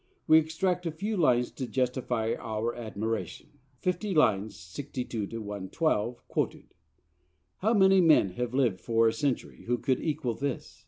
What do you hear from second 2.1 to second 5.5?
our admiration (50 lines, 62